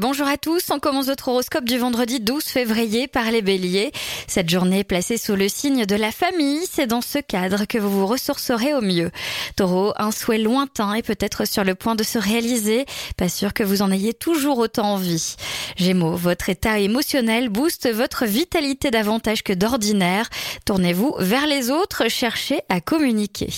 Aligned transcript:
Bonjour 0.00 0.26
à 0.26 0.36
tous, 0.36 0.72
on 0.72 0.80
commence 0.80 1.06
votre 1.06 1.28
horoscope 1.28 1.66
du 1.66 1.78
vendredi 1.78 2.18
12 2.18 2.42
février 2.42 3.06
par 3.06 3.30
les 3.30 3.42
béliers. 3.42 3.92
Cette 4.26 4.50
journée 4.50 4.80
est 4.80 4.84
placée 4.84 5.18
sous 5.18 5.36
le 5.36 5.48
signe 5.48 5.86
de 5.86 5.94
la 5.94 6.10
famille, 6.10 6.66
c'est 6.68 6.88
dans 6.88 7.00
ce 7.00 7.20
cadre 7.20 7.64
que 7.64 7.78
vous 7.78 8.00
vous 8.00 8.06
ressourcerez 8.08 8.74
au 8.74 8.80
mieux. 8.80 9.12
Taureau, 9.54 9.92
un 9.96 10.10
souhait 10.10 10.38
lointain 10.38 10.94
est 10.94 11.06
peut-être 11.06 11.46
sur 11.46 11.62
le 11.62 11.76
point 11.76 11.94
de 11.94 12.02
se 12.02 12.18
réaliser, 12.18 12.86
pas 13.16 13.28
sûr 13.28 13.54
que 13.54 13.62
vous 13.62 13.82
en 13.82 13.92
ayez 13.92 14.14
toujours 14.14 14.58
autant 14.58 14.94
envie. 14.94 15.36
Gémeaux, 15.76 16.16
votre 16.16 16.48
état 16.48 16.80
émotionnel 16.80 17.48
booste 17.48 17.88
votre 17.88 18.24
vitalité 18.24 18.90
davantage 18.90 19.44
que 19.44 19.52
d'ordinaire. 19.52 20.28
Tournez-vous 20.64 21.14
vers 21.20 21.46
les 21.46 21.70
autres, 21.70 22.10
cherchez 22.10 22.62
à 22.68 22.80
communiquer. 22.80 23.50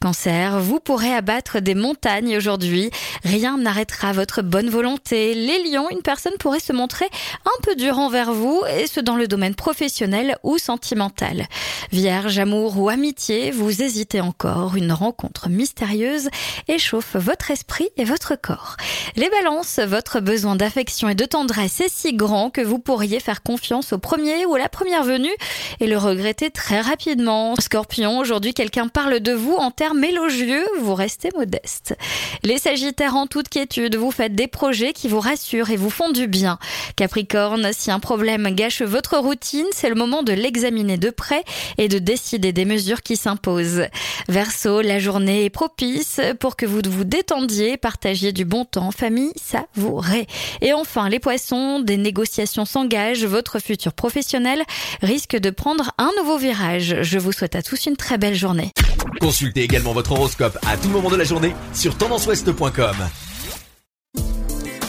Cancer, 0.00 0.58
vous 0.58 0.80
pourrez 0.80 1.14
abattre 1.14 1.60
des 1.60 1.76
montagnes 1.76 2.36
aujourd'hui, 2.36 2.90
rien 3.22 3.56
n'arrêtera 3.56 4.12
votre 4.12 4.42
bonne 4.42 4.68
volonté. 4.68 5.34
Les 5.34 5.70
lions, 5.70 5.75
une 5.90 6.02
personne 6.02 6.36
pourrait 6.38 6.60
se 6.60 6.72
montrer 6.72 7.06
un 7.44 7.62
peu 7.62 7.74
dure 7.74 7.98
envers 7.98 8.32
vous, 8.32 8.62
et 8.76 8.86
ce 8.86 9.00
dans 9.00 9.16
le 9.16 9.28
domaine 9.28 9.54
professionnel 9.54 10.36
ou 10.42 10.58
sentimental. 10.58 11.46
Vierge, 11.92 12.38
amour 12.38 12.78
ou 12.78 12.88
amitié, 12.88 13.50
vous 13.50 13.82
hésitez 13.82 14.20
encore. 14.20 14.76
Une 14.76 14.92
rencontre 14.92 15.48
mystérieuse 15.48 16.28
échauffe 16.68 17.16
votre 17.16 17.50
esprit 17.50 17.88
et 17.96 18.04
votre 18.04 18.34
corps. 18.36 18.76
Les 19.16 19.30
balances, 19.30 19.78
votre 19.78 20.20
besoin 20.20 20.56
d'affection 20.56 21.08
et 21.08 21.14
de 21.14 21.24
tendresse 21.24 21.80
est 21.80 21.92
si 21.92 22.14
grand 22.14 22.50
que 22.50 22.60
vous 22.60 22.78
pourriez 22.78 23.20
faire 23.20 23.42
confiance 23.42 23.92
au 23.92 23.98
premier 23.98 24.46
ou 24.46 24.54
à 24.54 24.58
la 24.58 24.68
première 24.68 25.04
venue 25.04 25.34
et 25.80 25.86
le 25.86 25.98
regretter 25.98 26.50
très 26.50 26.80
rapidement. 26.80 27.54
Scorpion, 27.56 28.18
aujourd'hui 28.18 28.54
quelqu'un 28.54 28.88
parle 28.88 29.20
de 29.20 29.32
vous 29.32 29.54
en 29.54 29.70
termes 29.70 30.02
élogieux, 30.04 30.64
vous 30.80 30.94
restez 30.94 31.30
modeste. 31.36 31.96
Les 32.42 32.58
sagittaires 32.58 33.16
en 33.16 33.26
toute 33.26 33.48
quiétude, 33.48 33.96
vous 33.96 34.10
faites 34.10 34.34
des 34.34 34.48
projets 34.48 34.92
qui 34.92 35.08
vous 35.08 35.20
rassurent 35.20 35.65
et 35.70 35.76
vous 35.76 35.90
font 35.90 36.10
du 36.10 36.26
bien. 36.26 36.58
Capricorne, 36.96 37.70
si 37.72 37.90
un 37.90 38.00
problème 38.00 38.48
gâche 38.54 38.82
votre 38.82 39.18
routine, 39.18 39.66
c'est 39.72 39.88
le 39.88 39.94
moment 39.94 40.22
de 40.22 40.32
l'examiner 40.32 40.96
de 40.96 41.10
près 41.10 41.44
et 41.78 41.88
de 41.88 41.98
décider 41.98 42.52
des 42.52 42.64
mesures 42.64 43.02
qui 43.02 43.16
s'imposent. 43.16 43.86
Verseau, 44.28 44.80
la 44.80 44.98
journée 44.98 45.44
est 45.44 45.50
propice 45.50 46.20
pour 46.40 46.56
que 46.56 46.66
vous 46.66 46.80
vous 46.88 47.04
détendiez, 47.04 47.76
partagiez 47.76 48.32
du 48.32 48.44
bon 48.44 48.64
temps, 48.64 48.90
famille 48.90 49.32
savourez. 49.36 50.26
Et 50.60 50.72
enfin, 50.72 51.08
les 51.08 51.18
poissons, 51.18 51.80
des 51.80 51.96
négociations 51.96 52.64
s'engagent, 52.64 53.24
votre 53.24 53.58
futur 53.58 53.92
professionnel 53.92 54.62
risque 55.02 55.36
de 55.36 55.50
prendre 55.50 55.92
un 55.98 56.10
nouveau 56.18 56.38
virage. 56.38 56.96
Je 57.02 57.18
vous 57.18 57.32
souhaite 57.32 57.56
à 57.56 57.62
tous 57.62 57.86
une 57.86 57.96
très 57.96 58.18
belle 58.18 58.34
journée. 58.34 58.72
Consultez 59.20 59.62
également 59.62 59.92
votre 59.92 60.12
horoscope 60.12 60.58
à 60.66 60.76
tout 60.76 60.88
moment 60.88 61.10
de 61.10 61.16
la 61.16 61.24
journée 61.24 61.54
sur 61.72 61.96
tendanceouest.com. 61.96 62.96